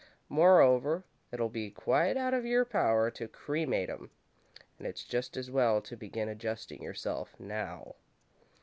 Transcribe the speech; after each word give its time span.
Moreover, 0.29 1.03
it'll 1.31 1.47
be 1.49 1.69
quite 1.69 2.17
out 2.17 2.33
of 2.33 2.43
your 2.43 2.65
power 2.65 3.11
to 3.11 3.27
cremate 3.27 3.87
'em, 3.91 4.09
and 4.79 4.87
it's 4.87 5.03
just 5.03 5.37
as 5.37 5.51
well 5.51 5.79
to 5.79 5.95
begin 5.95 6.27
adjusting 6.27 6.81
yourself 6.81 7.39
now." 7.39 7.93